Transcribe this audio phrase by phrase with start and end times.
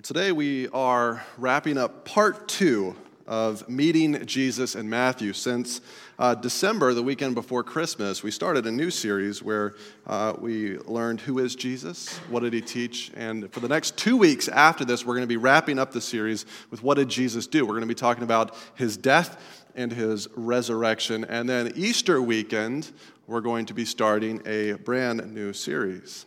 [0.00, 5.34] Well, today we are wrapping up part two of meeting Jesus in Matthew.
[5.34, 5.82] Since
[6.18, 9.74] uh, December, the weekend before Christmas, we started a new series where
[10.06, 14.16] uh, we learned who is Jesus, what did he teach, and for the next two
[14.16, 17.46] weeks after this, we're going to be wrapping up the series with what did Jesus
[17.46, 17.66] do.
[17.66, 19.38] We're going to be talking about his death
[19.74, 22.90] and his resurrection, and then Easter weekend,
[23.26, 26.24] we're going to be starting a brand new series.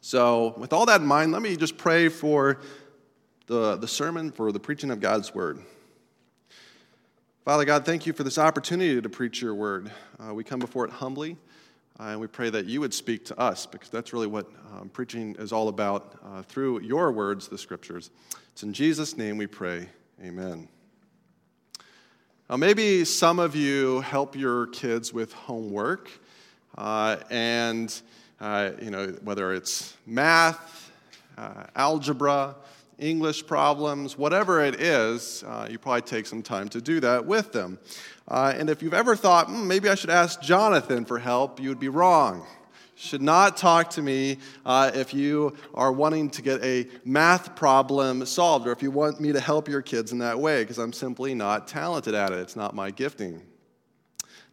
[0.00, 2.58] So, with all that in mind, let me just pray for
[3.48, 5.58] the, the sermon for the preaching of God's word.
[7.46, 9.90] Father God, thank you for this opportunity to preach your word.
[10.20, 11.34] Uh, we come before it humbly,
[11.98, 14.90] uh, and we pray that you would speak to us, because that's really what um,
[14.90, 18.10] preaching is all about uh, through your words, the scriptures.
[18.52, 19.88] It's in Jesus' name we pray.
[20.22, 20.68] Amen.
[22.50, 26.10] Now, maybe some of you help your kids with homework,
[26.76, 27.98] uh, and
[28.42, 30.92] uh, you know whether it's math,
[31.38, 32.54] uh, algebra,
[32.98, 37.52] English problems, whatever it is, uh, you probably take some time to do that with
[37.52, 37.78] them.
[38.26, 41.68] Uh, and if you've ever thought, mm, maybe I should ask Jonathan for help, you
[41.68, 42.44] would be wrong.
[42.96, 48.26] Should not talk to me uh, if you are wanting to get a math problem
[48.26, 50.92] solved or if you want me to help your kids in that way, because I'm
[50.92, 52.40] simply not talented at it.
[52.40, 53.40] It's not my gifting.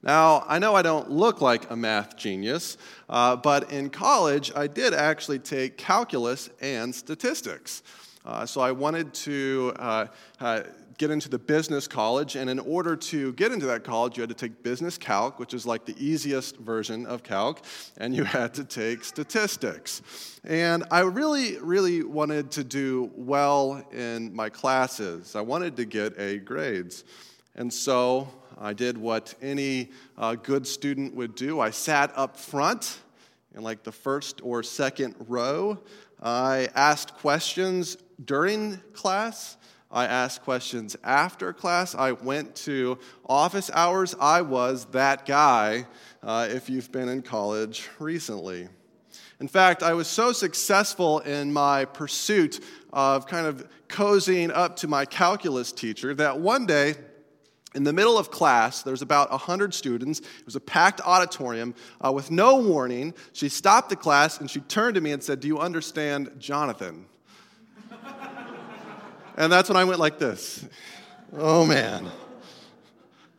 [0.03, 2.77] Now, I know I don't look like a math genius,
[3.09, 7.81] uh, but in college, I did actually take calculus and statistics.
[8.25, 10.07] Uh, so I wanted to uh,
[10.39, 10.63] uh,
[10.97, 14.29] get into the business college, and in order to get into that college, you had
[14.29, 17.61] to take business calc, which is like the easiest version of calc,
[17.97, 20.01] and you had to take statistics.
[20.43, 25.35] And I really, really wanted to do well in my classes.
[25.35, 27.03] I wanted to get A grades.
[27.55, 31.59] And so I did what any uh, good student would do.
[31.59, 32.99] I sat up front
[33.53, 35.79] in like the first or second row.
[36.21, 39.57] I asked questions during class.
[39.91, 41.95] I asked questions after class.
[41.95, 44.15] I went to office hours.
[44.19, 45.85] I was that guy
[46.23, 48.67] uh, if you've been in college recently.
[49.39, 54.87] In fact, I was so successful in my pursuit of kind of cozying up to
[54.87, 56.95] my calculus teacher that one day,
[57.73, 60.19] in the middle of class, there's about 100 students.
[60.19, 61.75] It was a packed auditorium.
[62.03, 65.41] Uh, with no warning, she stopped the class and she turned to me and said,
[65.41, 67.05] Do you understand Jonathan?
[69.37, 70.65] And that's when I went like this.
[71.33, 72.09] Oh, man.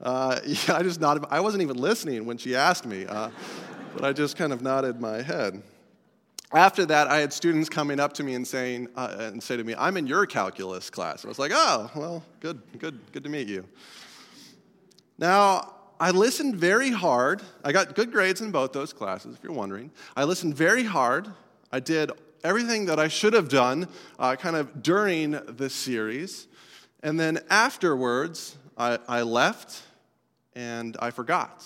[0.01, 1.25] Uh, yeah, I just nodded.
[1.31, 3.31] I wasn't even listening when she asked me, uh,
[3.95, 5.63] but I just kind of nodded my head.
[6.53, 9.65] After that, I had students coming up to me and saying uh, and say to
[9.65, 13.31] me, "I'm in your calculus class." I was like, "Oh, well, good, good, good to
[13.31, 13.67] meet you."
[15.19, 17.43] Now, I listened very hard.
[17.65, 19.91] I got good grades in both those classes, if you're wondering.
[20.15, 21.27] I listened very hard.
[21.73, 22.13] I did
[22.47, 23.89] everything that I should have done
[24.21, 26.47] uh, kind of during this series.
[27.03, 29.83] And then afterwards, I, I left
[30.55, 31.65] and I forgot.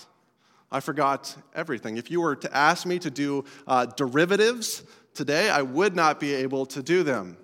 [0.72, 1.98] I forgot everything.
[1.98, 4.82] If you were to ask me to do uh, derivatives
[5.12, 7.36] today, I would not be able to do them.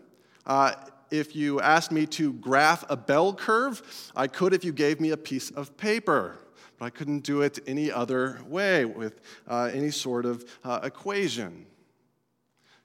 [0.46, 0.72] Uh,
[1.10, 3.82] if you asked me to graph a bell curve,
[4.16, 6.38] I could if you gave me a piece of paper.
[6.78, 11.66] But I couldn't do it any other way with uh, any sort of uh, equation.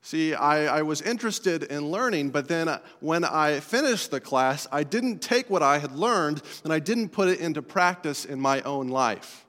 [0.04, 4.68] See, I, I, was interested in learning, but then uh, when I finished the class,
[4.72, 8.42] I didn't take what I had learned and I didn't put it into practice in
[8.42, 9.46] my own life.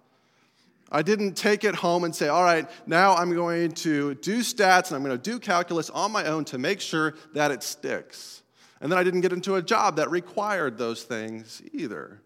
[0.91, 4.89] I didn't take it home and say, all right, now I'm going to do stats
[4.89, 8.43] and I'm going to do calculus on my own to make sure that it sticks.
[8.83, 12.21] And then I didn't get into a job that required those things either.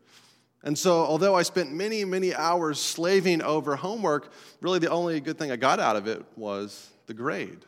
[0.64, 5.38] And so, although I spent many, many hours slaving over homework, really the only good
[5.38, 7.64] thing I got out of it was the grade.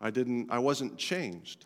[0.00, 1.64] I didn't I wasn't changed.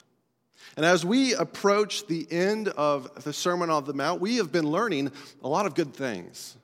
[0.77, 4.71] And as we approach the end of the Sermon on the Mount, we have been
[4.71, 5.11] learning
[5.43, 6.57] a lot of good things.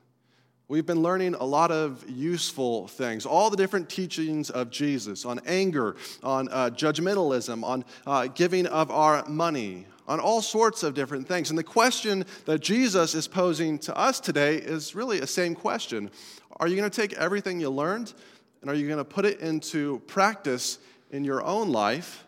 [0.69, 5.39] We've been learning a lot of useful things, all the different teachings of Jesus on
[5.45, 11.25] anger, on uh, judgmentalism, on uh, giving of our money, on all sorts of different
[11.25, 11.49] things.
[11.49, 16.11] And the question that Jesus is posing to us today is really the same question
[16.57, 18.13] Are you going to take everything you learned
[18.61, 20.79] and are you going to put it into practice
[21.11, 22.25] in your own life,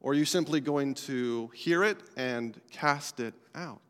[0.00, 3.80] or are you simply going to hear it and cast it out?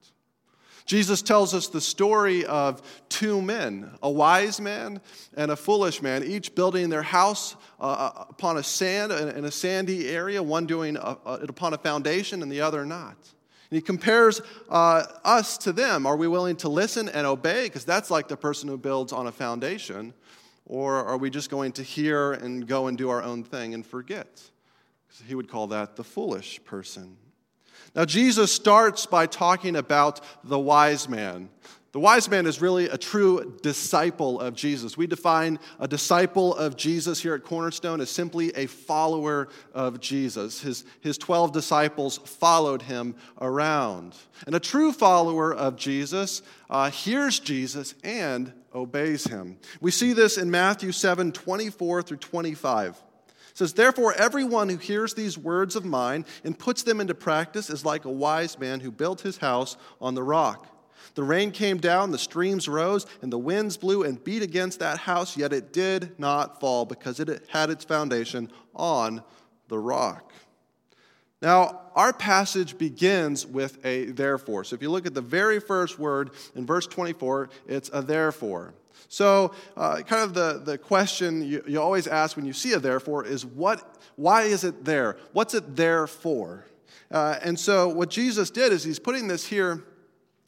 [0.85, 5.01] Jesus tells us the story of two men, a wise man
[5.37, 9.51] and a foolish man, each building their house uh, uh upon a sand in a
[9.51, 13.17] sandy area, one doing it upon a foundation and the other not.
[13.71, 16.05] And he compares uh, us to them.
[16.05, 17.65] Are we willing to listen and obey?
[17.65, 20.13] Because that's like the person who builds on a foundation.
[20.67, 23.85] Or are we just going to hear and go and do our own thing and
[23.85, 24.43] forget?
[25.27, 27.17] He would call that the foolish person.
[27.95, 31.51] Now, Jesus starts by talking about the wise man.
[31.93, 34.97] The wise man is really a true disciple of Jesus.
[34.97, 40.63] We define a disciple of Jesus here at Cornerstone as simply a follower of Jesus.
[40.63, 44.17] His, his 12 disciples followed him around.
[44.47, 49.59] And a true follower of Jesus uh, hears Jesus and obeys him.
[49.81, 53.03] We see this in Matthew 7 24 through 25.
[53.53, 57.69] It says, Therefore, everyone who hears these words of mine and puts them into practice
[57.69, 60.69] is like a wise man who built his house on the rock.
[61.15, 64.99] The rain came down, the streams rose, and the winds blew and beat against that
[64.99, 69.23] house, yet it did not fall because it had its foundation on
[69.69, 70.33] the rock.
[71.43, 74.63] Now, our passage begins with a therefore.
[74.65, 78.75] So if you look at the very first word in verse 24, it's a therefore.
[79.09, 82.79] So, uh, kind of the, the question you, you always ask when you see a
[82.79, 85.19] therefore is what, why is it there?
[85.33, 86.65] What's it there for?
[87.11, 89.85] Uh, and so, what Jesus did is he's putting this here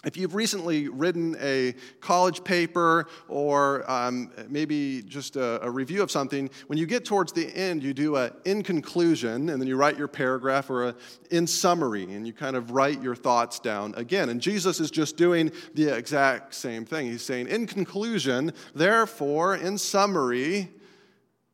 [0.05, 6.11] if you've recently written a college paper or um, maybe just a, a, review of
[6.11, 9.77] something, when you get towards the end, you do a in conclusion, and then you
[9.77, 10.95] write your paragraph or a
[11.31, 14.29] in summary, and you kind of write your thoughts down again.
[14.29, 17.07] And Jesus is just doing the exact same thing.
[17.07, 20.69] He's saying, in conclusion, therefore, in summary,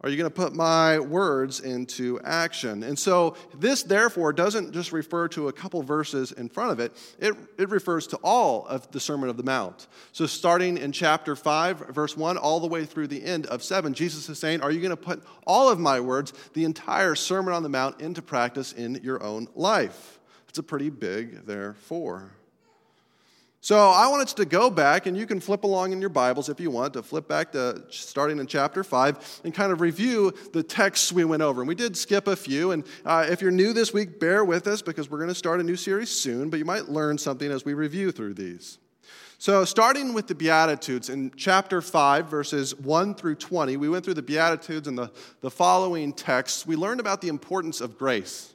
[0.02, 2.82] are you going to put my words into action?
[2.82, 6.92] And so, this therefore doesn't just refer to a couple verses in front of it,
[7.18, 9.88] it, it refers to all of the Sermon of the Mount.
[10.12, 13.92] So, starting in chapter 5, verse 1, all the way through the end of 7,
[13.92, 17.52] Jesus is saying, Are you going to put all of my words, the entire Sermon
[17.52, 20.18] on the Mount, into practice in your own life?
[20.48, 22.32] It's a pretty big therefore.
[23.62, 26.60] So I wanted to go back, and you can flip along in your Bibles if
[26.60, 30.62] you want to flip back to starting in chapter 5 and kind of review the
[30.62, 31.60] texts we went over.
[31.60, 32.70] And we did skip a few.
[32.70, 35.60] And uh, if you're new this week, bear with us because we're going to start
[35.60, 38.78] a new series soon, but you might learn something as we review through these.
[39.36, 44.14] So, starting with the Beatitudes in chapter 5, verses 1 through 20, we went through
[44.14, 45.10] the Beatitudes and the,
[45.42, 46.66] the following texts.
[46.66, 48.54] We learned about the importance of grace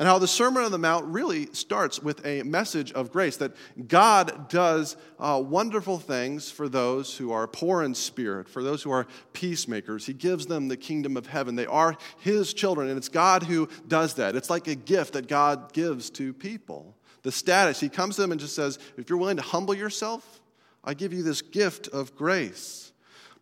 [0.00, 3.52] and how the Sermon on the Mount really starts with a message of grace that
[3.86, 8.90] God does uh, wonderful things for those who are poor in spirit, for those who
[8.92, 10.06] are peacemakers.
[10.06, 11.54] He gives them the kingdom of heaven.
[11.54, 14.36] They are His children, and it's God who does that.
[14.36, 16.96] It's like a gift that God gives to people.
[17.22, 20.40] The status, He comes to them and just says, If you're willing to humble yourself,
[20.82, 22.92] I give you this gift of grace.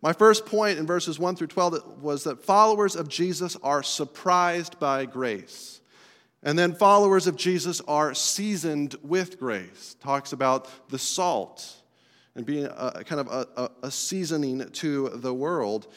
[0.01, 4.77] My first point in verses 1 through 12 was that followers of Jesus are surprised
[4.77, 5.78] by grace.
[6.41, 9.95] And then followers of Jesus are seasoned with grace.
[9.99, 11.75] Talks about the salt
[12.35, 15.87] and being a, kind of a, a, seasoning to the world.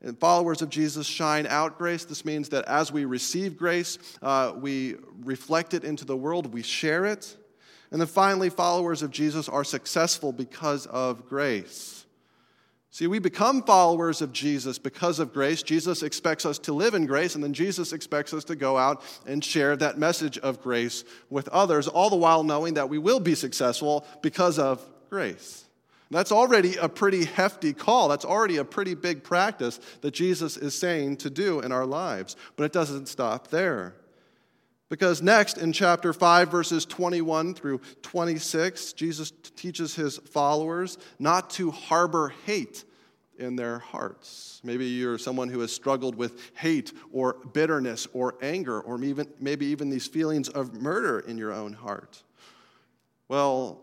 [0.00, 2.04] And followers of Jesus shine out grace.
[2.04, 6.62] This means that as we receive grace, uh, we reflect it into the world, we
[6.62, 7.36] share it.
[7.90, 12.05] And then finally, followers of Jesus are successful because of grace.
[12.96, 15.62] See, we become followers of Jesus because of grace.
[15.62, 19.02] Jesus expects us to live in grace, and then Jesus expects us to go out
[19.26, 23.20] and share that message of grace with others, all the while knowing that we will
[23.20, 25.66] be successful because of grace.
[26.10, 28.08] That's already a pretty hefty call.
[28.08, 32.34] That's already a pretty big practice that Jesus is saying to do in our lives.
[32.56, 33.94] But it doesn't stop there.
[34.88, 41.72] Because next in chapter 5, verses 21 through 26, Jesus teaches his followers not to
[41.72, 42.84] harbor hate
[43.38, 44.60] in their hearts.
[44.62, 49.66] Maybe you're someone who has struggled with hate or bitterness or anger or even, maybe
[49.66, 52.22] even these feelings of murder in your own heart.
[53.28, 53.82] Well,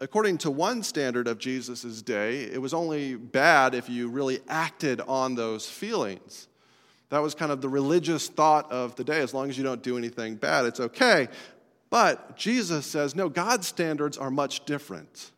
[0.00, 5.00] according to one standard of Jesus' day, it was only bad if you really acted
[5.02, 6.48] on those feelings.
[7.12, 9.20] That was kind of the religious thought of the day.
[9.20, 11.28] As long as you don't do anything bad, it's okay.
[11.90, 15.30] But Jesus says, no, God's standards are much different.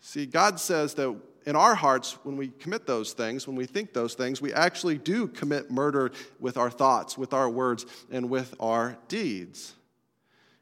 [0.00, 1.16] See, God says that
[1.46, 4.98] in our hearts, when we commit those things, when we think those things, we actually
[4.98, 9.74] do commit murder with our thoughts, with our words, and with our deeds.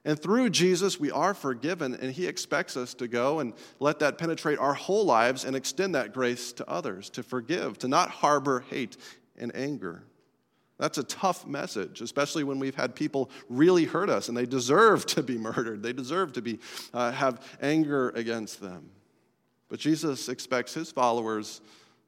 [0.05, 4.19] And through Jesus, we are forgiven, and He expects us to go and let that
[4.19, 8.63] penetrate our whole lives and extend that grace to others, to forgive, to not harbor
[8.69, 8.99] hate
[9.39, 10.03] and anger.
[10.79, 15.07] That's a tough message, especially when we've had people really hurt us and they deserve
[15.07, 15.83] to be murdered.
[15.83, 16.61] They deserve to be,
[16.95, 18.91] uh, have anger against them.
[19.69, 21.61] But Jesus expects his followers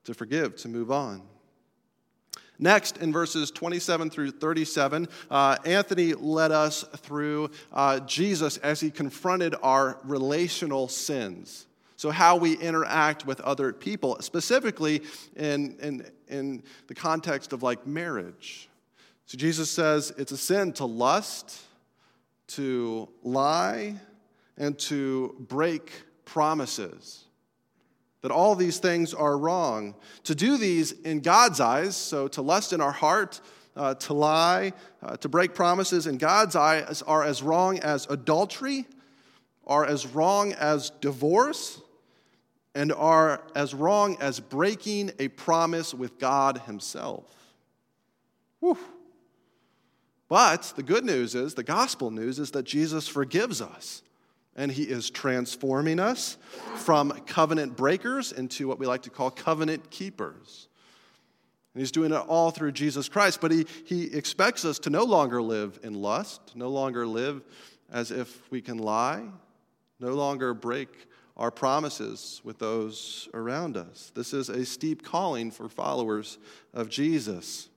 [0.05, 1.23] to forgive, to move on.
[2.59, 8.91] Next, in verses 27 through 37, uh, Anthony led us through uh, Jesus as he
[8.91, 11.67] confronted our relational sins.
[12.01, 15.03] So, how we interact with other people, specifically
[15.37, 18.71] in, in, in the context of like marriage.
[19.27, 21.61] So, Jesus says it's a sin to lust,
[22.55, 23.97] to lie,
[24.57, 25.93] and to break
[26.25, 27.27] promises.
[28.23, 29.95] That all these things are wrong.
[30.25, 33.43] To do these in God's eyes, so to lust in our heart,
[33.77, 38.87] uh, to lie, uh, to break promises in God's eyes are as wrong as adultery,
[39.67, 41.83] are as wrong as divorce,
[42.75, 47.27] and are as wrong as breaking a promise with God Himself.
[48.61, 48.79] Whew.
[50.29, 54.03] But the good news is, the gospel news is that Jesus forgives us.
[54.57, 56.37] And he is transforming us
[56.75, 60.69] from covenant breakers into what we like to call covenant keepers.
[61.73, 63.41] And he's doing it all through Jesus Christ.
[63.41, 67.43] But he, he expects us to no longer live in lust, no longer live
[67.91, 69.25] as if we can lie,
[69.99, 71.09] no longer break
[71.41, 74.13] our promises with those around us.
[74.15, 76.37] This is a steep calling for followers
[76.75, 77.71] of Jesus.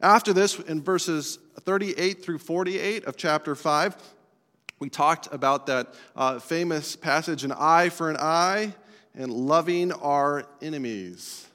[0.00, 3.96] After this, in verses 38 through 48 of chapter 5,
[4.78, 8.74] we talked about that uh, famous passage an eye for an eye
[9.14, 11.48] and loving our enemies.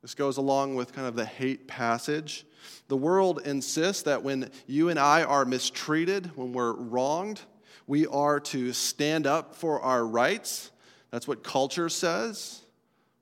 [0.00, 2.46] This goes along with kind of the hate passage.
[2.88, 7.42] The world insists that when you and I are mistreated, when we're wronged,
[7.86, 10.70] we are to stand up for our rights.
[11.10, 12.62] That's what culture says.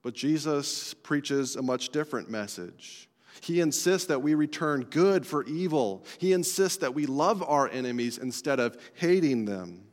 [0.03, 3.09] But Jesus preaches a much different message.
[3.41, 6.05] He insists that we return good for evil.
[6.19, 9.85] He insists that we love our enemies instead of hating them.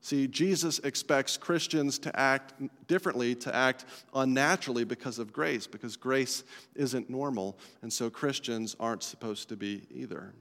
[0.00, 2.52] See, Jesus expects Christians to act
[2.88, 9.02] differently, to act unnaturally because of grace, because grace isn't normal, and so Christians aren't
[9.02, 10.34] supposed to be either.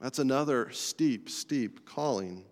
[0.00, 2.44] That's another steep, steep calling.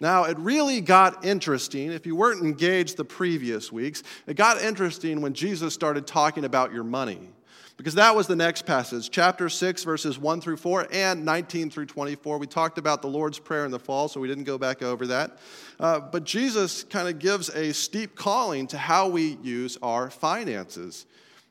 [0.00, 1.92] Now, it really got interesting.
[1.92, 6.72] If you weren't engaged the previous weeks, it got interesting when Jesus started talking about
[6.72, 7.30] your money
[7.78, 11.86] because that was the next passage, chapter 6, verses 1 through 4 and 19 through
[11.86, 12.38] 24.
[12.38, 15.06] We talked about the Lord's Prayer in the fall, so we didn't go back over
[15.06, 15.38] that.
[15.78, 21.06] Uh, but Jesus kind of gives a steep calling to how we use our finances.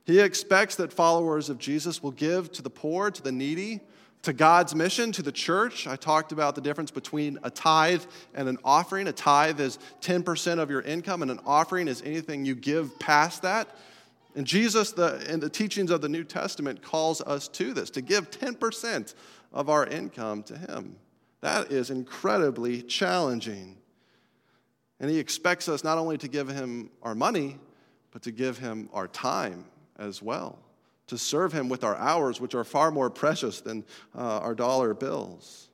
[0.05, 3.79] He expects that followers of Jesus will give to the poor, to the needy,
[4.23, 5.87] to God's mission, to the church.
[5.87, 9.07] I talked about the difference between a tithe and an offering.
[9.07, 13.43] A tithe is 10% of your income, and an offering is anything you give past
[13.43, 13.69] that.
[14.35, 18.01] And Jesus, the, in the teachings of the New Testament, calls us to this to
[18.01, 19.15] give 10%
[19.53, 20.97] of our income to Him.
[21.41, 23.77] That is incredibly challenging.
[24.99, 27.57] And He expects us not only to give Him our money,
[28.11, 29.65] but to give Him our time
[29.97, 30.59] as well,
[31.07, 33.85] to serve Him with our hours, which are far more precious than
[34.15, 35.67] uh, our dollar bills.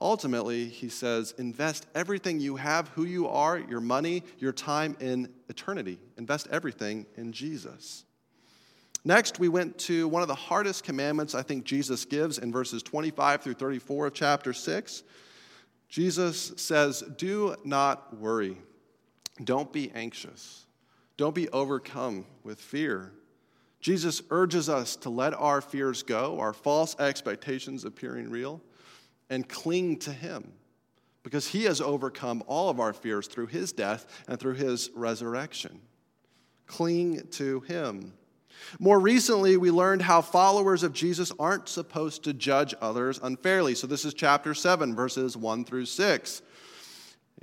[0.00, 5.32] Ultimately, he says, invest everything you have, who you are, your money, your time in
[5.48, 5.98] eternity.
[6.18, 8.04] Invest everything in Jesus.
[9.04, 12.82] Next, we went to one of the hardest commandments I think Jesus gives in verses
[12.82, 15.02] 25 through 34 of chapter 6.
[15.88, 18.58] Jesus says, Do not worry.
[19.42, 20.66] Don't be anxious.
[21.16, 23.12] Don't be overcome with fear.
[23.84, 28.62] Jesus urges us to let our fears go, our false expectations appearing real
[29.28, 30.54] and cling to Him
[31.22, 35.82] because He has overcome all of our fears through His death and through His resurrection.
[36.66, 38.14] Cling to Him.
[38.78, 43.74] More recently, we learned how followers of Jesus aren't supposed to judge others unfairly.
[43.74, 46.40] So, this is chapter 7, verses 1 through 6.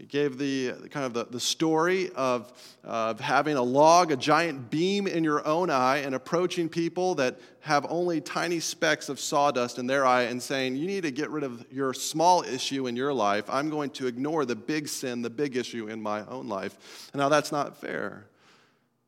[0.02, 2.52] He gave the kind of the, the story of,
[2.84, 7.40] of having a log, a giant beam in your own eye, and approaching people that
[7.60, 11.30] have only tiny specks of sawdust in their eye and saying, You need to get
[11.30, 13.46] rid of your small issue in your life.
[13.48, 17.12] I'm going to ignore the big sin, the big issue in my own life.
[17.14, 18.26] Now, that's not fair.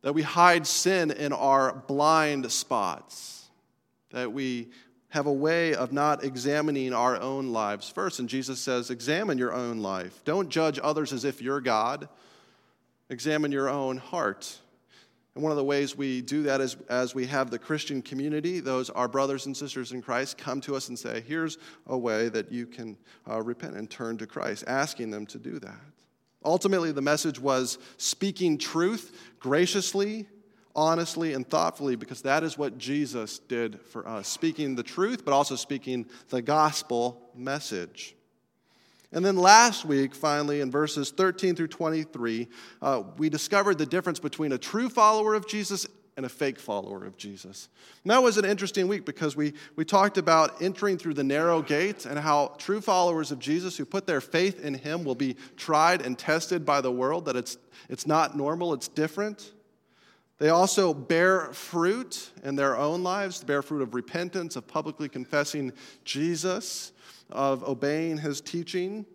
[0.04, 3.50] That we hide sin in our blind spots,
[4.12, 4.68] that we
[5.14, 8.20] have a way of not examining our own lives first.
[8.20, 10.24] And Jesus says, Examine your own life.
[10.26, 12.10] Don't judge others as if you're God.
[13.12, 14.58] Examine your own heart.
[15.36, 18.60] And one of the ways we do that is as we have the Christian community,
[18.60, 22.30] those our brothers and sisters in Christ come to us and say, Here's a way
[22.30, 22.98] that you can
[23.30, 25.80] uh, repent and turn to Christ, asking them to do that.
[26.44, 30.26] Ultimately, the message was speaking truth graciously
[30.76, 35.34] honestly and thoughtfully because that is what Jesus did for us speaking the truth, but
[35.34, 38.16] also speaking the gospel message.
[39.12, 42.48] And then last week, finally, in verses 13 through 23,
[42.82, 45.86] uh, we discovered the difference between a true follower of Jesus
[46.18, 47.70] and a fake follower of Jesus.
[48.04, 51.62] And that was an interesting week because we, we talked about entering through the narrow
[51.62, 55.36] gate and how true followers of Jesus who put their faith in him will be
[55.58, 57.58] tried and tested by the world, that it's,
[57.90, 59.54] it's not normal, it's different.
[60.40, 65.72] They also bear fruit in their own lives, bear fruit of repentance, of publicly confessing
[66.04, 66.92] Jesus,
[67.30, 69.06] of obeying his teaching,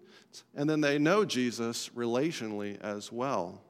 [0.55, 3.63] and then they know Jesus relationally as well.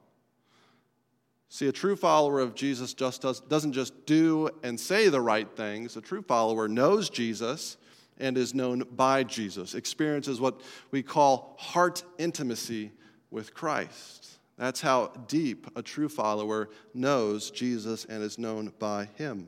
[1.49, 5.49] See, a true follower of Jesus just does, doesn't just do and say the right
[5.55, 5.97] things.
[5.97, 7.77] A true follower knows Jesus
[8.19, 12.91] and is known by Jesus, experiences what we call heart intimacy
[13.31, 14.38] with Christ.
[14.59, 19.47] That's how deep a true follower knows Jesus and is known by him.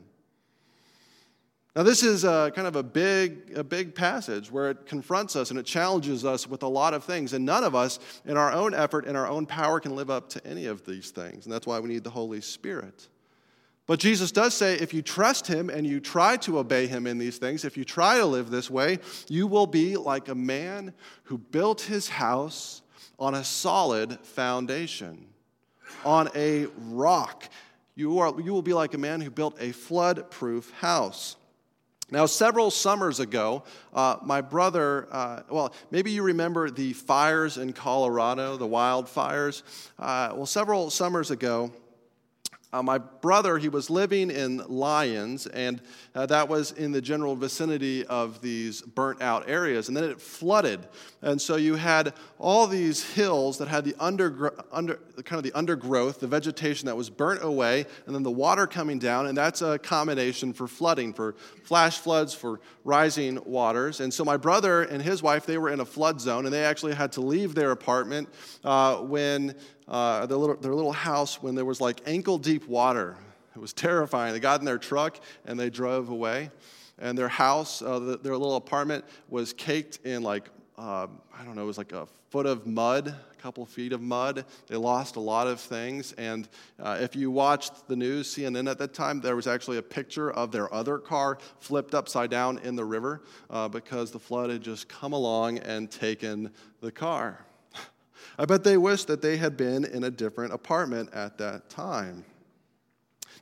[1.76, 5.50] Now, this is a, kind of a big, a big passage where it confronts us
[5.50, 7.34] and it challenges us with a lot of things.
[7.34, 10.30] And none of us, in our own effort, in our own power, can live up
[10.30, 11.44] to any of these things.
[11.44, 13.08] And that's why we need the Holy Spirit.
[13.86, 17.18] But Jesus does say if you trust Him and you try to obey Him in
[17.18, 20.94] these things, if you try to live this way, you will be like a man
[21.24, 22.81] who built his house
[23.22, 25.16] on a solid foundation,
[26.04, 27.48] on a rock.
[27.94, 31.36] You, are, you will be like a man who built a flood proof house.
[32.10, 33.62] Now, several summers ago,
[33.94, 39.62] uh, my brother, uh, well, maybe you remember the fires in Colorado, the wildfires.
[40.00, 41.70] Uh, well, several summers ago,
[42.72, 45.80] uh, my brother, he was living in Lyons, and
[46.14, 49.88] uh, that was in the general vicinity of these burnt out areas.
[49.88, 50.86] And then it flooded.
[51.22, 55.52] And so you had all these hills that had the under, under, kind of the
[55.52, 59.26] undergrowth, the vegetation that was burnt away, and then the water coming down.
[59.26, 64.00] And that's a combination for flooding, for flash floods, for rising waters.
[64.00, 66.64] And so my brother and his wife, they were in a flood zone, and they
[66.64, 68.28] actually had to leave their apartment
[68.64, 69.54] uh, when
[69.88, 73.16] uh, their, little, their little house when there was like ankle deep water.
[73.54, 74.32] It was terrifying.
[74.32, 76.50] They got in their truck and they drove away.
[76.98, 81.06] And their house, uh, the, their little apartment, was caked in like, uh,
[81.36, 84.46] I don't know, it was like a foot of mud, a couple feet of mud.
[84.66, 86.12] They lost a lot of things.
[86.12, 86.48] And
[86.80, 90.30] uh, if you watched the news, CNN at that time, there was actually a picture
[90.30, 94.62] of their other car flipped upside down in the river uh, because the flood had
[94.62, 97.44] just come along and taken the car.
[98.38, 102.24] I bet they wish that they had been in a different apartment at that time.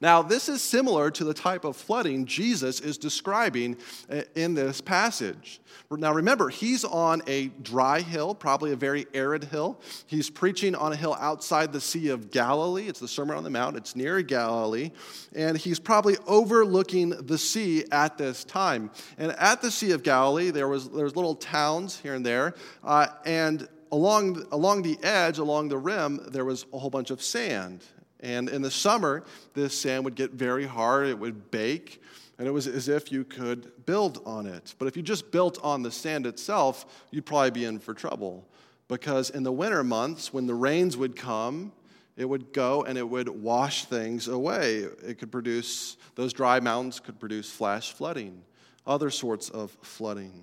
[0.01, 3.77] Now, this is similar to the type of flooding Jesus is describing
[4.11, 5.61] uh, in this passage.
[5.91, 9.79] Now, remember, he's on a dry hill, probably a very arid hill.
[10.07, 12.89] He's preaching on a hill outside the Sea of Galilee.
[12.89, 14.91] It's the Sermon on the Mount, it's near Galilee.
[15.35, 18.91] And he's probably overlooking the sea at this time.
[19.19, 22.55] And at the Sea of Galilee, there was, there was little towns here and there.
[22.83, 27.21] Uh, and along, along the edge, along the rim, there was a whole bunch of
[27.21, 27.85] sand.
[28.21, 32.03] And in the summer, this sand would get very hard, it would bake,
[32.39, 34.75] and it was as if you could build on it.
[34.79, 38.47] But if you just built on the sand itself, you'd probably be in for trouble.
[38.89, 41.73] Because in the winter months, when the rains would come,
[42.17, 44.81] it would go and it would wash things away.
[45.07, 48.43] It could produce, those dry mountains could produce flash flooding,
[48.87, 50.43] other sorts of flooding.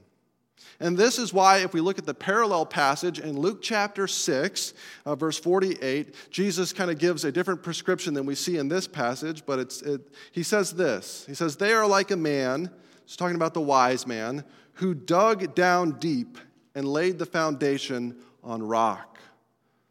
[0.80, 4.74] And this is why, if we look at the parallel passage in Luke chapter 6,
[5.06, 8.88] uh, verse 48, Jesus kind of gives a different prescription than we see in this
[8.88, 12.70] passage, but it's, it, he says this He says, They are like a man,
[13.06, 14.44] he's talking about the wise man,
[14.74, 16.38] who dug down deep
[16.76, 19.17] and laid the foundation on rock.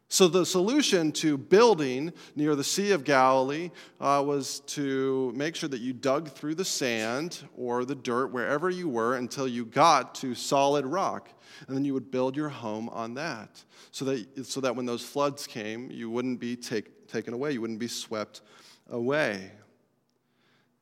[0.09, 5.67] So, the solution to building near the Sea of Galilee uh, was to make sure
[5.67, 10.15] that you dug through the sand or the dirt wherever you were until you got
[10.15, 11.29] to solid rock.
[11.67, 15.03] And then you would build your home on that so that, so that when those
[15.03, 18.41] floods came, you wouldn't be take, taken away, you wouldn't be swept
[18.89, 19.51] away.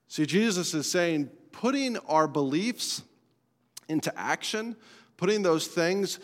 [0.07, 3.01] See, Jesus is saying putting our beliefs
[3.89, 4.75] into action,
[5.17, 6.19] putting those things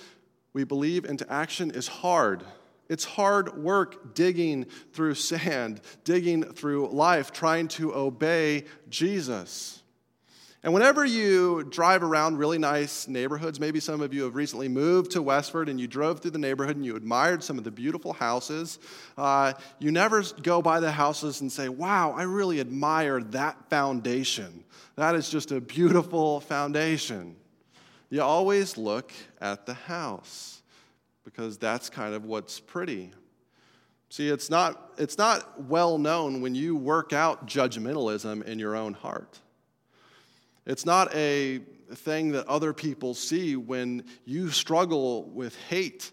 [0.54, 2.44] we believe into action is hard.
[2.92, 9.82] It's hard work digging through sand, digging through life, trying to obey Jesus.
[10.62, 15.12] And whenever you drive around really nice neighborhoods, maybe some of you have recently moved
[15.12, 18.12] to Westford and you drove through the neighborhood and you admired some of the beautiful
[18.12, 18.78] houses,
[19.18, 24.66] uh, you never go by the houses and say, Wow, I really admire that foundation.
[24.98, 27.38] That is just a beautiful foundation.
[28.10, 30.61] You always look at the house
[31.24, 33.12] because that's kind of what's pretty.
[34.10, 38.94] See, it's not, it's not well known when you work out judgmentalism in your own
[38.94, 39.40] heart.
[40.66, 41.60] It's not a
[41.94, 46.12] thing that other people see when you struggle with hate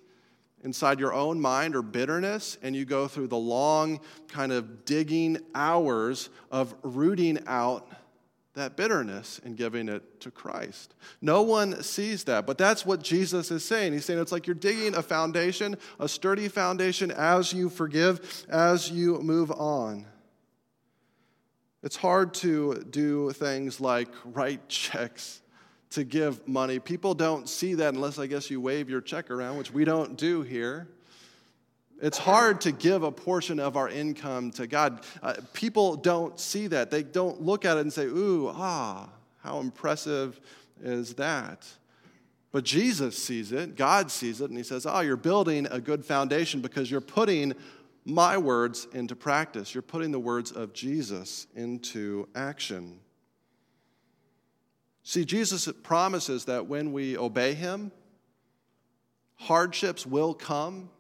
[0.65, 5.39] inside your own mind or bitterness, and you go through the long, kind of digging
[5.55, 7.89] hours of rooting out
[8.59, 10.95] that bitterness and giving it to Christ.
[11.21, 13.93] No one sees that, but that's what Jesus is saying.
[13.93, 18.91] He's saying it's like you're digging a foundation, a sturdy foundation, as you forgive, as
[18.91, 20.07] you move on.
[21.83, 25.41] It's hard to do things like write checks
[25.91, 26.79] to give money.
[26.79, 30.17] People don't see that unless I guess you wave your check around, which we don't
[30.17, 30.89] do here.
[32.01, 35.05] It's hard to give a portion of our income to God.
[35.23, 36.91] Uh, people don't see that.
[36.91, 39.09] They don't look at it and say, ooh, ah,
[39.43, 40.41] how impressive
[40.83, 41.67] is that?
[42.53, 46.05] But Jesus sees it, God sees it, and He says, oh, you're building a good
[46.05, 47.55] foundation because you're putting
[48.05, 49.75] my words into practice.
[49.75, 53.01] You're putting the words of Jesus into action.
[55.03, 57.93] See, Jesus promises that when we obey him,
[59.37, 60.91] hardships will come.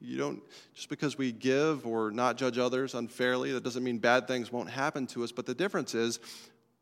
[0.00, 0.42] You don't,
[0.74, 4.70] just because we give or not judge others unfairly, that doesn't mean bad things won't
[4.70, 5.32] happen to us.
[5.32, 6.20] But the difference is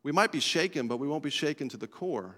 [0.03, 2.35] we might be shaken, but we won't be shaken to the core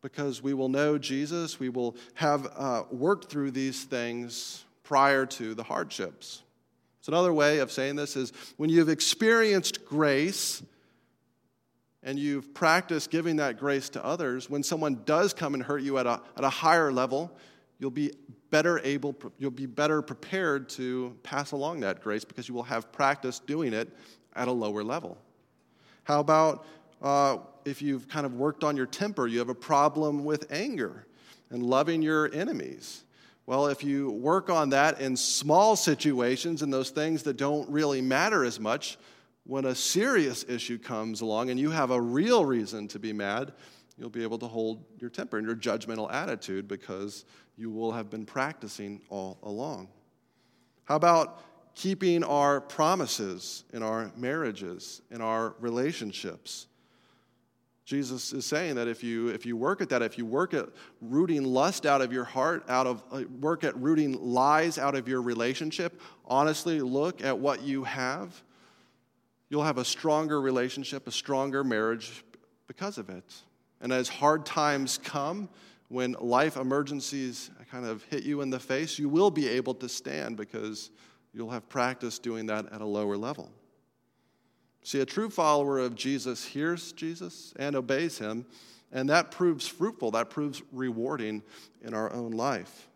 [0.00, 1.58] because we will know Jesus.
[1.58, 6.42] We will have uh, worked through these things prior to the hardships.
[7.00, 10.62] So, another way of saying this is when you've experienced grace
[12.02, 15.98] and you've practiced giving that grace to others, when someone does come and hurt you
[15.98, 17.36] at a, at a higher level,
[17.78, 18.12] you'll be
[18.50, 22.90] better able, you'll be better prepared to pass along that grace because you will have
[22.92, 23.88] practiced doing it
[24.34, 25.18] at a lower level.
[26.04, 26.66] How about
[27.02, 31.06] uh, if you've kind of worked on your temper, you have a problem with anger
[31.50, 33.04] and loving your enemies?
[33.46, 38.02] Well, if you work on that in small situations and those things that don't really
[38.02, 38.98] matter as much,
[39.44, 43.52] when a serious issue comes along and you have a real reason to be mad,
[43.96, 47.24] you'll be able to hold your temper and your judgmental attitude because
[47.58, 49.88] you will have been practicing all along.
[50.84, 51.42] How about
[51.74, 56.68] keeping our promises in our marriages, in our relationships?
[57.84, 60.68] Jesus is saying that if you, if you work at that, if you work at
[61.00, 65.08] rooting lust out of your heart, out of uh, work at rooting lies out of
[65.08, 68.42] your relationship, honestly look at what you have,
[69.48, 72.24] you'll have a stronger relationship, a stronger marriage
[72.66, 73.24] because of it.
[73.80, 75.48] And as hard times come,
[75.88, 79.88] when life emergencies kind of hit you in the face, you will be able to
[79.88, 80.90] stand because
[81.32, 83.50] you'll have practiced doing that at a lower level.
[84.82, 88.46] See, a true follower of Jesus hears Jesus and obeys him,
[88.92, 91.42] and that proves fruitful, that proves rewarding
[91.82, 92.88] in our own life.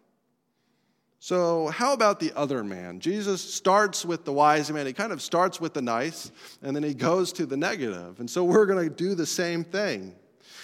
[1.18, 2.98] So, how about the other man?
[2.98, 4.86] Jesus starts with the wise man.
[4.86, 8.18] He kind of starts with the nice, and then he goes to the negative.
[8.18, 10.16] And so, we're going to do the same thing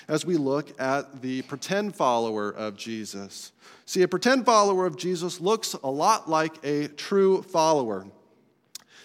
[0.09, 3.53] as we look at the pretend follower of Jesus.
[3.85, 8.07] See, a pretend follower of Jesus looks a lot like a true follower.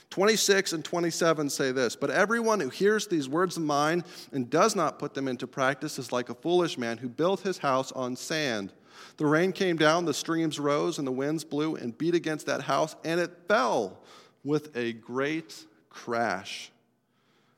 [0.09, 4.75] 26 and 27 say this But everyone who hears these words of mine and does
[4.75, 8.15] not put them into practice is like a foolish man who built his house on
[8.15, 8.71] sand.
[9.17, 12.61] The rain came down, the streams rose, and the winds blew and beat against that
[12.61, 13.99] house, and it fell
[14.43, 16.71] with a great crash.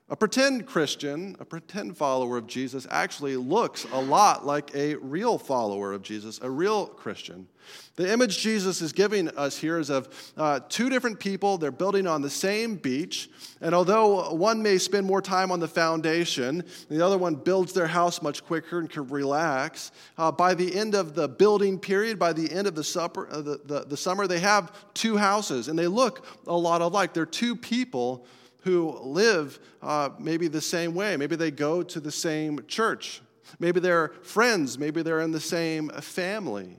[0.07, 5.39] A pretend Christian, a pretend follower of Jesus, actually looks a lot like a real
[5.39, 7.47] follower of Jesus, a real Christian.
[7.95, 11.57] The image Jesus is giving us here is of uh, two different people.
[11.57, 13.31] They're building on the same beach.
[13.61, 17.87] And although one may spend more time on the foundation, the other one builds their
[17.87, 22.31] house much quicker and can relax, uh, by the end of the building period, by
[22.31, 25.79] the end of the, supper, uh, the, the, the summer, they have two houses and
[25.79, 27.15] they look a lot alike.
[27.15, 28.27] They're two people
[28.65, 31.15] who live uh, maybe the same way.
[31.17, 33.21] Maybe they go to the same church.
[33.59, 34.79] Maybe they're friends.
[34.79, 36.75] Maybe they're in the same family.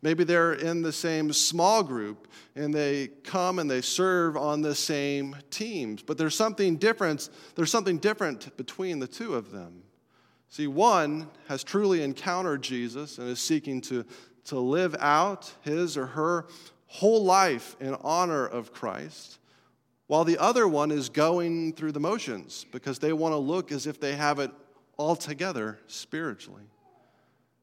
[0.00, 4.74] Maybe they're in the same small group and they come and they serve on the
[4.74, 6.02] same teams.
[6.02, 7.28] But there's something different.
[7.56, 9.82] There's something different between the two of them.
[10.48, 14.06] See, one has truly encountered Jesus and is seeking to,
[14.46, 16.46] to live out his or her
[16.86, 19.38] whole life in honor of Christ
[20.08, 23.86] while the other one is going through the motions because they want to look as
[23.86, 24.50] if they have it
[24.96, 26.64] all together spiritually.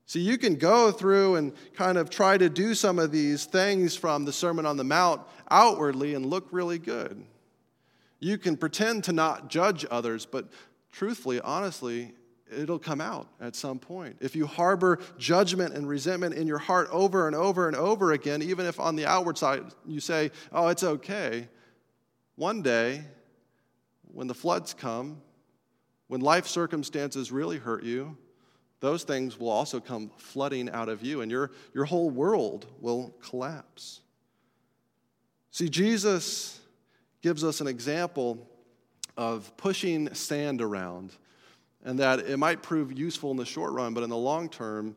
[0.06, 3.96] See, you can go through and kind of try to do some of these things
[3.96, 7.26] from the Sermon on the Mount outwardly and look really good.
[8.20, 10.48] You can pretend to not judge others, but
[10.92, 12.14] truthfully, honestly,
[12.56, 14.18] it'll come out at some point.
[14.20, 18.44] If you harbor judgment and resentment in your heart over and over and over again,
[18.44, 21.48] even if on the outward side you say, oh, it's okay,
[22.36, 23.04] one day,
[24.12, 25.22] when the floods come,
[26.08, 28.18] when life circumstances really hurt you,
[28.80, 33.16] those things will also come flooding out of you, and your, your whole world will
[33.22, 34.02] collapse.
[35.52, 36.60] See, Jesus
[37.22, 38.48] gives us an example
[39.18, 41.16] of pushing sand around,
[41.84, 44.96] and that it might prove useful in the short run, but in the long term,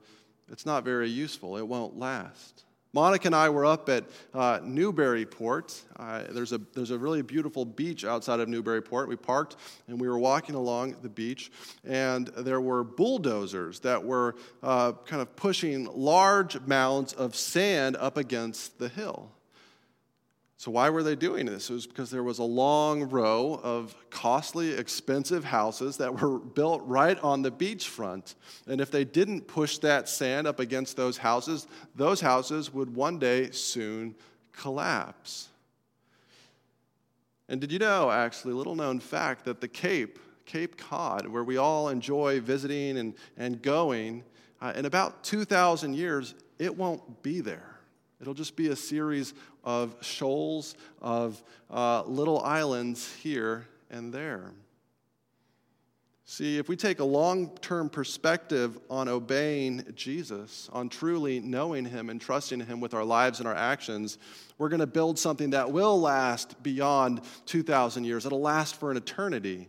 [0.51, 1.57] it's not very useful.
[1.57, 2.64] It won't last.
[2.92, 5.81] Monica and I were up at uh, Newburyport.
[5.96, 9.09] Uh, there's, a, there's a really beautiful beach outside of Newburyport.
[9.09, 9.57] We parked
[9.88, 11.51] and we were walking along the beach,
[11.85, 18.16] and there were bulldozers that were uh, kind of pushing large mounds of sand up
[18.16, 19.33] against the hill.
[20.59, 21.71] So, why were they doing this?
[21.71, 26.83] It was because there was a long row of costly, expensive houses that were built
[26.85, 28.35] right on the beachfront.
[28.66, 33.21] And if they didn't push that sand up against those houses, those houses would one
[33.21, 34.16] day soon
[34.53, 35.49] collapse.
[37.49, 41.57] And did you know, actually, little known fact, that the Cape, Cape Cod, where we
[41.57, 44.25] all enjoy visiting and, and going,
[44.61, 47.78] uh, in about 2,000 years, it won't be there.
[48.20, 54.52] It'll just be a series of shoals, of uh, little islands here and there.
[56.31, 62.11] See, if we take a long term perspective on obeying Jesus, on truly knowing Him
[62.11, 64.18] and trusting Him with our lives and our actions,
[64.59, 68.26] we're going to build something that will last beyond 2,000 years.
[68.26, 69.68] It'll last for an eternity.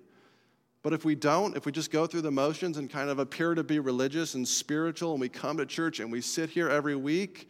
[0.81, 3.53] But if we don't, if we just go through the motions and kind of appear
[3.53, 6.95] to be religious and spiritual, and we come to church and we sit here every
[6.95, 7.49] week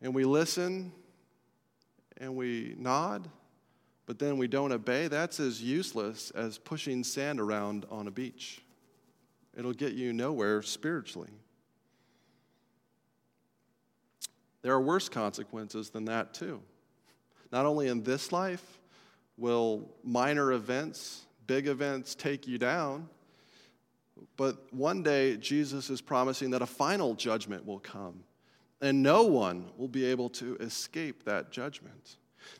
[0.00, 0.92] and we listen
[2.18, 3.28] and we nod,
[4.06, 8.62] but then we don't obey, that's as useless as pushing sand around on a beach.
[9.56, 11.30] It'll get you nowhere spiritually.
[14.62, 16.60] There are worse consequences than that, too.
[17.52, 18.78] Not only in this life
[19.38, 23.08] will minor events, big events take you down,
[24.36, 28.24] but one day Jesus is promising that a final judgment will come
[28.86, 32.18] and no one will be able to escape that judgment.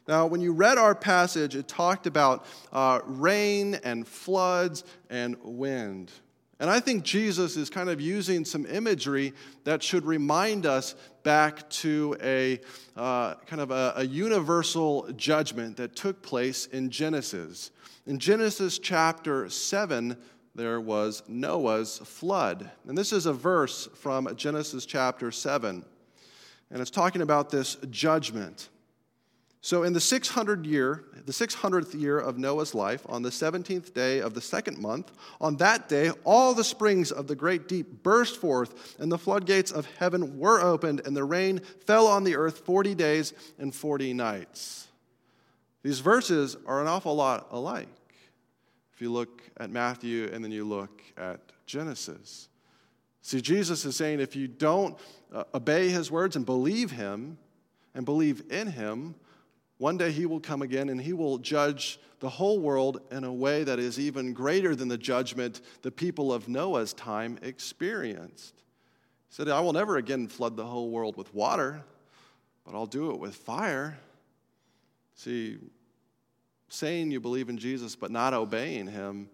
[0.09, 6.11] Now, when you read our passage, it talked about uh, rain and floods and wind.
[6.59, 11.71] And I think Jesus is kind of using some imagery that should remind us back
[11.71, 12.61] to a
[12.97, 17.71] uh, kind of a, a universal judgment that took place in Genesis.
[18.05, 20.17] In Genesis chapter 7,
[20.57, 22.69] there was Noah's flood.
[22.89, 25.85] And this is a verse from Genesis chapter 7
[26.71, 28.69] and it's talking about this judgment.
[29.61, 34.21] So, in the 600 year, the 600th year of Noah's life, on the 17th day
[34.21, 38.41] of the second month, on that day, all the springs of the great deep burst
[38.41, 42.59] forth, and the floodgates of heaven were opened, and the rain fell on the earth
[42.59, 44.87] 40 days and 40 nights.
[45.83, 47.89] These verses are an awful lot alike.
[48.95, 52.49] If you look at Matthew and then you look at Genesis.
[53.27, 54.97] See, Jesus is saying if you don't
[55.33, 57.39] uh, obey his words and believe him
[57.93, 59.17] and believe in him,
[59.79, 63.33] one day he will come again and he will judge the whole world in a
[63.33, 68.63] way that is even greater than the judgment the people of Noah's time experienced.
[69.29, 71.83] He said, I will never again flood the whole world with water,
[72.65, 73.99] but I'll do it with fire.
[75.17, 75.59] See,
[76.69, 79.29] saying you believe in Jesus but not obeying him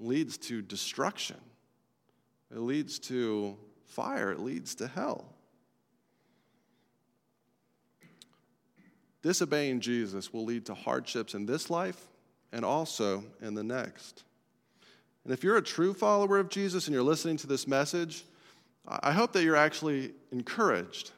[0.00, 1.36] leads to destruction.
[2.50, 5.32] It leads to fire, it leads to hell.
[9.22, 12.00] Disobeying Jesus will lead to hardships in this life
[12.52, 14.22] and also in the next.
[15.24, 18.24] And if you're a true follower of Jesus and you're listening to this message,
[18.86, 21.10] I hope that you're actually encouraged.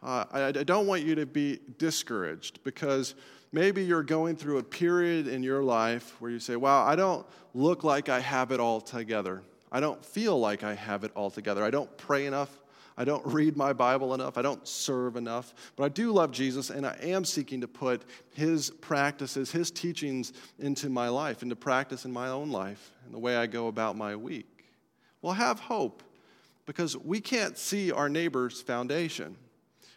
[0.00, 3.16] Uh, I, I don't want you to be discouraged because
[3.50, 7.26] maybe you're going through a period in your life where you say, Wow, I don't
[7.54, 9.42] look like I have it all together.
[9.72, 11.64] I don't feel like I have it all together.
[11.64, 12.50] I don't pray enough.
[12.96, 14.36] I don't read my Bible enough.
[14.36, 15.54] I don't serve enough.
[15.74, 18.02] But I do love Jesus, and I am seeking to put
[18.34, 23.18] his practices, his teachings into my life, into practice in my own life, and the
[23.18, 24.46] way I go about my week.
[25.22, 26.02] Well, have hope
[26.66, 29.36] because we can't see our neighbor's foundation.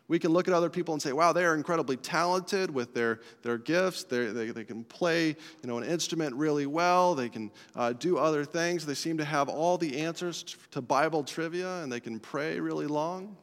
[0.07, 3.21] We can look at other people and say, wow, they are incredibly talented with their,
[3.41, 4.03] their gifts.
[4.03, 7.15] They, they, they can play you know, an instrument really well.
[7.15, 8.85] They can uh, do other things.
[8.85, 12.85] They seem to have all the answers to Bible trivia and they can pray really
[12.85, 13.35] long.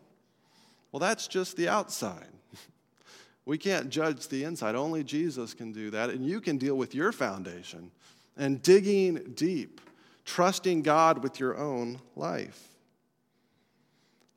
[0.92, 2.29] Well, that's just the outside.
[3.44, 4.77] We can't judge the inside.
[4.77, 6.11] Only Jesus can do that.
[6.11, 7.90] And you can deal with your foundation
[8.37, 9.81] and digging deep,
[10.25, 12.72] trusting God with your own life.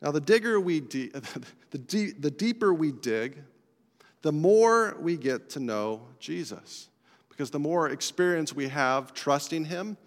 [0.02, 1.10] Now, the digger we de-
[1.72, 3.38] the, de- the deeper we dig,
[4.22, 6.90] the more we get to know Jesus.
[7.30, 9.98] Because the more experience we have trusting Him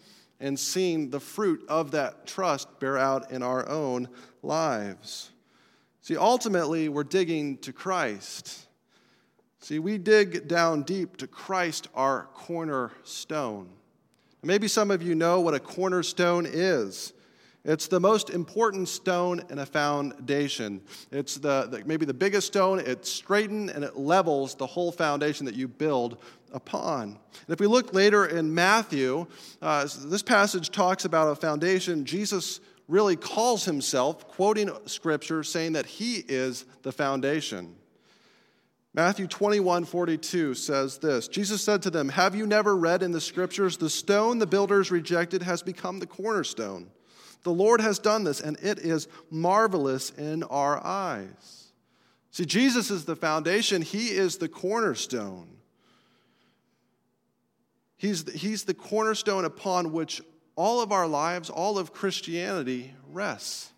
[0.40, 4.08] and seeing the fruit of that trust bear out in our own
[4.42, 5.30] lives.
[6.00, 8.66] See, ultimately, we're digging to Christ.
[9.60, 13.68] See, we dig down deep to Christ, our cornerstone.
[14.42, 17.12] Maybe some of you know what a cornerstone is.
[17.68, 20.80] It's the most important stone in a foundation.
[21.12, 22.80] It's the, the, maybe the biggest stone.
[22.80, 26.16] It straightens and it levels the whole foundation that you build
[26.54, 27.02] upon.
[27.02, 29.26] And if we look later in Matthew,
[29.60, 32.06] uh, this passage talks about a foundation.
[32.06, 37.76] Jesus really calls himself, quoting scripture, saying that he is the foundation.
[38.94, 43.20] Matthew 21 42 says this Jesus said to them, Have you never read in the
[43.20, 46.88] scriptures, the stone the builders rejected has become the cornerstone?
[47.48, 51.68] The Lord has done this, and it is marvelous in our eyes.
[52.30, 55.48] See, Jesus is the foundation, He is the cornerstone.
[57.96, 60.20] He's the, he's the cornerstone upon which
[60.56, 63.72] all of our lives, all of Christianity rests.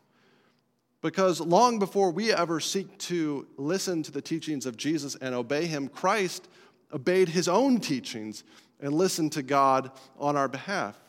[1.00, 5.66] Because long before we ever seek to listen to the teachings of Jesus and obey
[5.66, 6.48] Him, Christ
[6.92, 8.42] obeyed His own teachings
[8.80, 11.00] and listened to God on our behalf.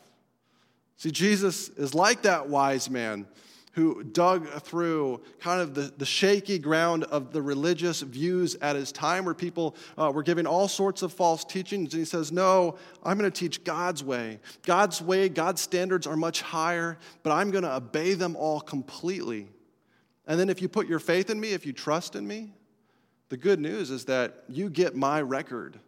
[1.01, 3.25] See, Jesus is like that wise man
[3.71, 8.91] who dug through kind of the, the shaky ground of the religious views at his
[8.91, 11.95] time, where people uh, were giving all sorts of false teachings.
[11.95, 14.39] And he says, No, I'm going to teach God's way.
[14.61, 19.49] God's way, God's standards are much higher, but I'm going to obey them all completely.
[20.27, 22.53] And then if you put your faith in me, if you trust in me,
[23.29, 25.79] the good news is that you get my record.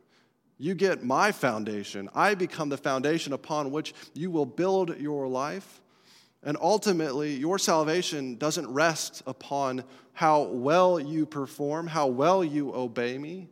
[0.57, 2.09] You get my foundation.
[2.13, 5.81] I become the foundation upon which you will build your life.
[6.43, 13.17] And ultimately, your salvation doesn't rest upon how well you perform, how well you obey
[13.17, 13.49] me.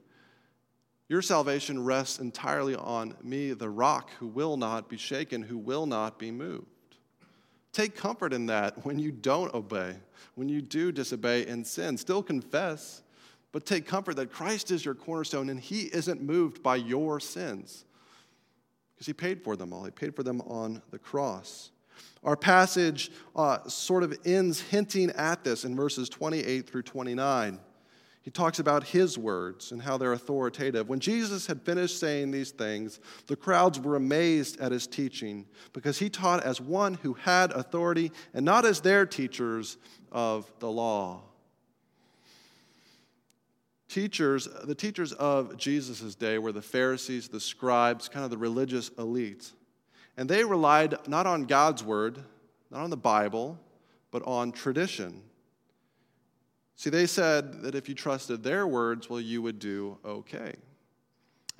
[1.07, 5.85] Your salvation rests entirely on me, the rock, who will not be shaken, who will
[5.85, 6.67] not be moved.
[7.73, 9.95] Take comfort in that when you don't obey,
[10.35, 11.97] when you do disobey and sin.
[11.97, 13.01] Still confess,
[13.51, 17.85] but take comfort that Christ is your cornerstone and he isn't moved by your sins
[18.93, 19.83] because he paid for them all.
[19.83, 21.71] He paid for them on the cross.
[22.23, 27.59] Our passage uh, sort of ends hinting at this in verses 28 through 29.
[28.21, 30.87] He talks about his words and how they're authoritative.
[30.87, 35.97] When Jesus had finished saying these things, the crowds were amazed at his teaching because
[35.97, 39.77] he taught as one who had authority and not as their teachers
[40.11, 41.23] of the law.
[43.91, 48.89] Teachers, the teachers of Jesus' day were the Pharisees, the scribes, kind of the religious
[48.91, 49.51] elites.
[50.15, 52.17] And they relied not on God's word,
[52.69, 53.59] not on the Bible,
[54.09, 55.21] but on tradition.
[56.77, 60.53] See, they said that if you trusted their words, well, you would do okay.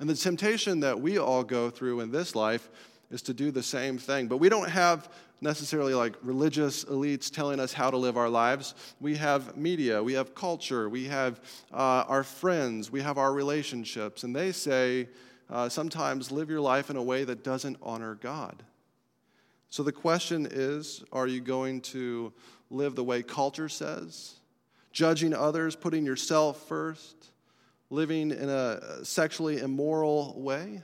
[0.00, 2.70] And the temptation that we all go through in this life
[3.10, 4.26] is to do the same thing.
[4.26, 5.10] But we don't have
[5.42, 8.74] necessarily like religious elites telling us how to live our lives.
[9.00, 11.40] We have media, we have culture, we have
[11.72, 14.22] uh, our friends, we have our relationships.
[14.22, 15.08] And they say,
[15.50, 18.62] uh, sometimes live your life in a way that doesn't honor God.
[19.68, 22.32] So the question is are you going to
[22.70, 24.36] live the way culture says,
[24.92, 27.30] judging others, putting yourself first,
[27.90, 30.82] living in a sexually immoral way?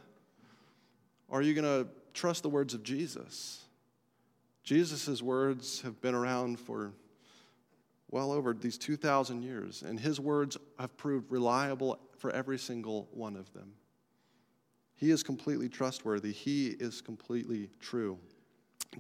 [1.28, 3.62] Or are you going to trust the words of Jesus?
[4.68, 6.92] Jesus' words have been around for
[8.10, 13.34] well over these 2,000 years, and his words have proved reliable for every single one
[13.34, 13.72] of them.
[14.94, 18.18] He is completely trustworthy, He is completely true.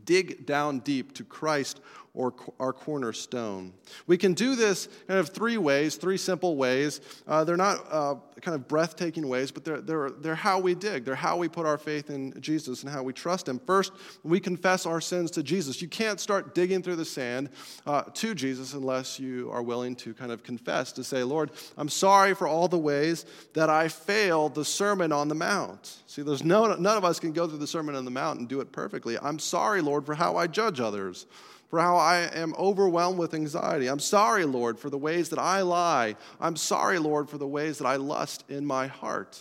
[0.04, 1.80] Dig down deep to Christ
[2.18, 3.72] or our cornerstone.
[4.08, 7.00] We can do this kind of three ways, three simple ways.
[7.28, 11.04] Uh, they're not uh, kind of breathtaking ways, but they're, they're, they're how we dig.
[11.04, 13.60] They're how we put our faith in Jesus and how we trust Him.
[13.60, 13.92] First,
[14.24, 15.80] we confess our sins to Jesus.
[15.80, 17.50] You can't start digging through the sand
[17.86, 21.88] uh, to Jesus unless you are willing to kind of confess, to say, Lord, I'm
[21.88, 25.98] sorry for all the ways that I failed the Sermon on the Mount.
[26.06, 28.48] See, there's no, none of us can go through the Sermon on the Mount and
[28.48, 29.18] do it perfectly.
[29.20, 31.26] I'm sorry, Lord, for how I judge others
[31.68, 33.88] for how I am overwhelmed with anxiety.
[33.88, 36.16] I'm sorry, Lord, for the ways that I lie.
[36.40, 39.38] I'm sorry, Lord, for the ways that I lust in my heart.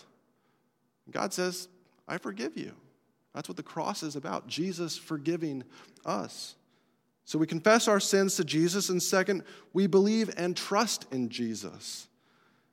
[1.09, 1.69] God says,
[2.07, 2.73] I forgive you.
[3.33, 5.63] That's what the cross is about Jesus forgiving
[6.05, 6.55] us.
[7.23, 12.07] So we confess our sins to Jesus, and second, we believe and trust in Jesus.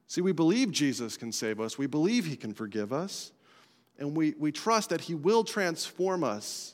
[0.07, 3.33] See, we believe Jesus can save us, we believe he can forgive us,
[3.99, 6.74] and we, we trust that he will transform us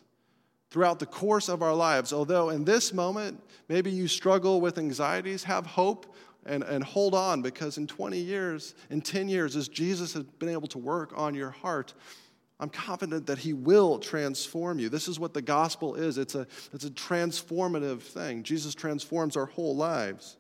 [0.71, 2.13] throughout the course of our lives.
[2.13, 6.15] Although in this moment, maybe you struggle with anxieties, have hope
[6.47, 10.49] and, and hold on because in 20 years, in 10 years, as Jesus has been
[10.49, 11.95] able to work on your heart,
[12.61, 14.89] I'm confident that He will transform you.
[14.89, 18.43] This is what the gospel is it's a, it's a transformative thing.
[18.43, 20.37] Jesus transforms our whole lives.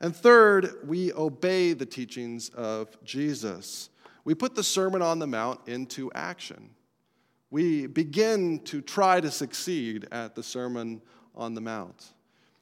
[0.00, 3.88] And third, we obey the teachings of Jesus.
[4.24, 6.70] We put the Sermon on the Mount into action
[7.52, 11.02] we begin to try to succeed at the Sermon
[11.36, 12.14] on the Mount.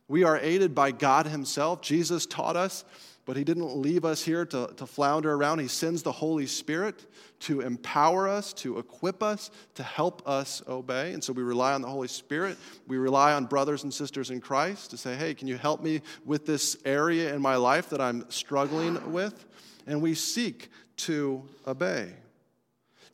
[0.09, 1.81] We are aided by God Himself.
[1.81, 2.85] Jesus taught us,
[3.25, 5.61] but He didn't leave us here to, to flounder around.
[5.61, 7.07] He sends the Holy Spirit
[7.41, 11.13] to empower us, to equip us, to help us obey.
[11.13, 12.59] And so we rely on the Holy Spirit.
[12.89, 16.03] We rely on brothers and sisters in Christ to say, hey, can you help me
[16.25, 19.47] with this area in my life that I'm struggling with?
[19.87, 22.13] And we seek to obey.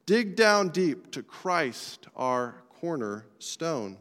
[0.06, 3.96] Dig down deep to Christ, our cornerstone.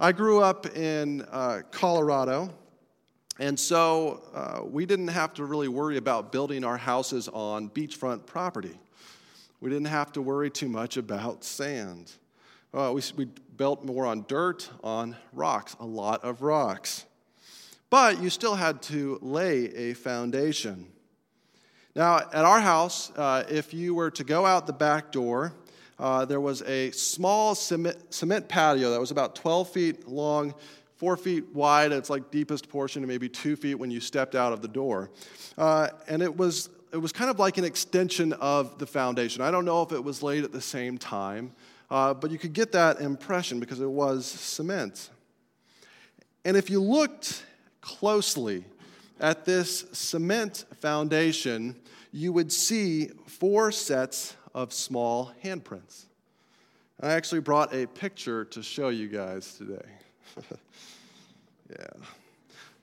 [0.00, 2.52] I grew up in uh, Colorado,
[3.38, 8.26] and so uh, we didn't have to really worry about building our houses on beachfront
[8.26, 8.76] property.
[9.60, 12.10] We didn't have to worry too much about sand.
[12.74, 17.06] Uh, we, we built more on dirt, on rocks, a lot of rocks.
[17.90, 20.88] But you still had to lay a foundation.
[21.98, 25.52] Now, at our house, uh, if you were to go out the back door,
[25.98, 30.54] uh, there was a small cement, patio that was about 12 feet long,
[30.94, 31.90] four feet wide.
[31.90, 35.10] It's like deepest portion, maybe two feet when you stepped out of the door.
[35.58, 39.42] Uh, and it was it was kind of like an extension of the foundation.
[39.42, 41.50] I don't know if it was laid at the same time,
[41.90, 45.10] uh, but you could get that impression because it was cement.
[46.44, 47.44] And if you looked
[47.80, 48.64] closely
[49.20, 51.76] at this cement foundation,
[52.12, 56.04] you would see four sets of small handprints.
[57.00, 59.86] I actually brought a picture to show you guys today.
[61.70, 61.86] yeah.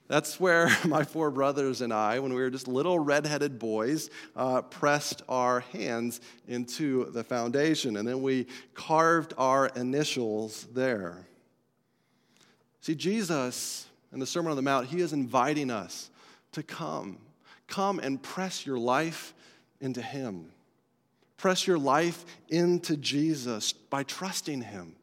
[0.07, 4.61] That's where my four brothers and I, when we were just little redheaded boys, uh,
[4.61, 7.97] pressed our hands into the foundation.
[7.97, 11.27] And then we carved our initials there.
[12.81, 16.09] See, Jesus in the Sermon on the Mount, he is inviting us
[16.55, 17.19] to come.
[17.67, 19.33] Come and press your life
[19.79, 20.51] into him.
[21.37, 24.95] Press your life into Jesus by trusting Him,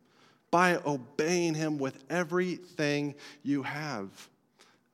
[0.51, 4.09] by obeying Him with everything you have.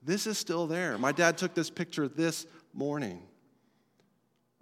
[0.03, 0.99] This is still there.
[0.99, 3.23] My dad took this picture this morning.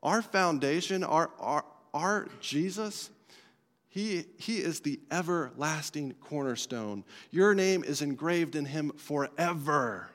[0.02, 3.10] Our foundation, our, our, our Jesus,
[3.88, 7.04] he, he is the everlasting cornerstone.
[7.30, 10.10] Your name is engraved in Him forever,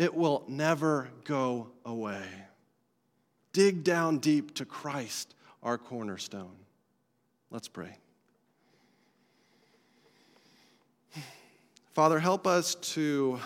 [0.00, 2.24] it will never go away.
[3.52, 6.56] Dig down deep to Christ our cornerstone.
[7.50, 7.98] Let's pray.
[11.92, 13.40] Father, help us to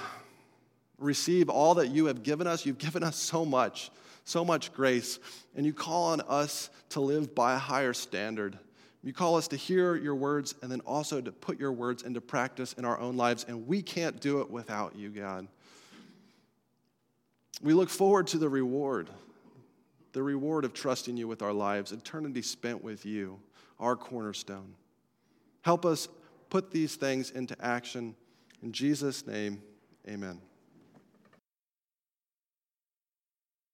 [1.01, 2.65] receive all that you have given us.
[2.65, 3.91] You've given us so much,
[4.25, 5.19] so much grace,
[5.57, 8.57] and you call on us to live by a higher standard.
[9.03, 12.21] You call us to hear your words and then also to put your words into
[12.21, 15.49] practice in our own lives, and we can't do it without you, God.
[17.63, 19.11] We look forward to the reward
[20.15, 23.39] the reward of trusting you with our lives, eternity spent with you,
[23.81, 24.75] our cornerstone.
[25.63, 26.09] Help us
[26.51, 28.15] put these things into action.
[28.63, 29.61] In Jesus' name,
[30.09, 30.41] amen.